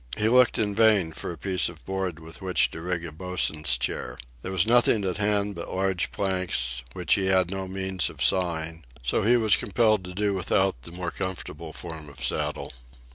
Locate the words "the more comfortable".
10.81-11.71